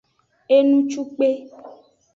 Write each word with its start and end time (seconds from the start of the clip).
Enucukpe. 0.55 1.27